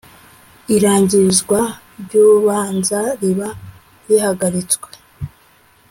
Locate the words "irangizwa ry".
0.75-2.11